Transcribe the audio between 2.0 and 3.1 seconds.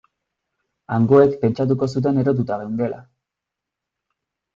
erotuta geundela.